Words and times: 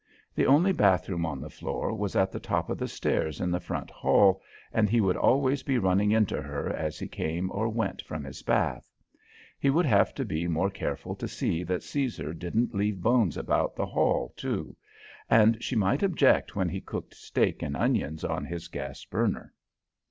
The 0.33 0.47
only 0.47 0.71
bath 0.71 1.07
room 1.09 1.27
on 1.27 1.39
the 1.39 1.47
floor 1.51 1.93
was 1.95 2.15
at 2.15 2.31
the 2.31 2.39
top 2.39 2.71
of 2.71 2.79
the 2.79 2.87
stairs 2.87 3.39
in 3.39 3.51
the 3.51 3.59
front 3.59 3.91
hall, 3.91 4.41
and 4.73 4.89
he 4.89 4.99
would 4.99 5.15
always 5.15 5.61
be 5.61 5.77
running 5.77 6.09
into 6.09 6.41
her 6.41 6.73
as 6.73 6.97
he 6.97 7.07
came 7.07 7.51
or 7.51 7.69
went 7.69 8.01
from 8.01 8.23
his 8.23 8.41
bath. 8.41 8.89
He 9.59 9.69
would 9.69 9.85
have 9.85 10.15
to 10.15 10.25
be 10.25 10.47
more 10.47 10.71
careful 10.71 11.13
to 11.17 11.27
see 11.27 11.63
that 11.65 11.83
Caesar 11.83 12.33
didn't 12.33 12.73
leave 12.73 12.99
bones 12.99 13.37
about 13.37 13.75
the 13.75 13.85
hall, 13.85 14.33
too; 14.35 14.75
and 15.29 15.63
she 15.63 15.75
might 15.75 16.01
object 16.01 16.55
when 16.55 16.69
he 16.69 16.81
cooked 16.81 17.13
steak 17.13 17.61
and 17.61 17.77
onions 17.77 18.23
on 18.23 18.43
his 18.45 18.69
gas 18.69 19.05
burner. 19.05 19.53